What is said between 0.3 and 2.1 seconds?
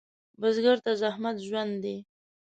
بزګر ته زحمت ژوند دی